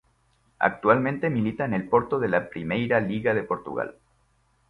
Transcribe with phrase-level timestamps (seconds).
[0.57, 3.93] Actualmente milita en el Porto de la Primeira Liga de Portugal.